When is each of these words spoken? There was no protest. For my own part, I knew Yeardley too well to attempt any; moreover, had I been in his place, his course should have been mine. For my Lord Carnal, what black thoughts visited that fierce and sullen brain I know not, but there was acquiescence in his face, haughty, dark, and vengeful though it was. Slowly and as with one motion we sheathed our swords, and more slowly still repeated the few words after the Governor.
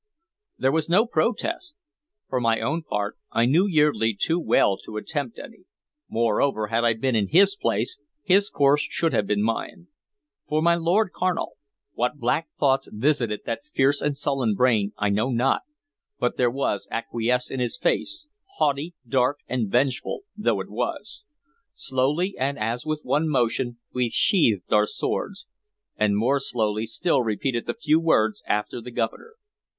There 0.57 0.71
was 0.71 0.89
no 0.89 1.05
protest. 1.05 1.75
For 2.27 2.41
my 2.41 2.59
own 2.59 2.81
part, 2.81 3.19
I 3.31 3.45
knew 3.45 3.67
Yeardley 3.67 4.17
too 4.19 4.39
well 4.39 4.75
to 4.79 4.97
attempt 4.97 5.37
any; 5.37 5.65
moreover, 6.09 6.69
had 6.69 6.83
I 6.83 6.93
been 6.95 7.15
in 7.15 7.27
his 7.27 7.55
place, 7.55 7.99
his 8.23 8.49
course 8.49 8.81
should 8.81 9.13
have 9.13 9.27
been 9.27 9.43
mine. 9.43 9.89
For 10.49 10.59
my 10.59 10.73
Lord 10.73 11.11
Carnal, 11.13 11.55
what 11.93 12.17
black 12.17 12.49
thoughts 12.59 12.89
visited 12.91 13.41
that 13.45 13.63
fierce 13.63 14.01
and 14.01 14.17
sullen 14.17 14.55
brain 14.55 14.91
I 14.97 15.09
know 15.09 15.29
not, 15.29 15.61
but 16.17 16.35
there 16.35 16.49
was 16.49 16.87
acquiescence 16.89 17.51
in 17.51 17.59
his 17.59 17.77
face, 17.77 18.25
haughty, 18.57 18.95
dark, 19.07 19.37
and 19.47 19.69
vengeful 19.69 20.21
though 20.35 20.61
it 20.61 20.69
was. 20.71 21.25
Slowly 21.73 22.35
and 22.39 22.57
as 22.57 22.87
with 22.87 23.01
one 23.03 23.29
motion 23.29 23.77
we 23.93 24.09
sheathed 24.09 24.73
our 24.73 24.87
swords, 24.87 25.45
and 25.95 26.17
more 26.17 26.39
slowly 26.39 26.87
still 26.87 27.21
repeated 27.21 27.67
the 27.67 27.75
few 27.75 27.99
words 27.99 28.41
after 28.47 28.81
the 28.81 28.89
Governor. 28.89 29.35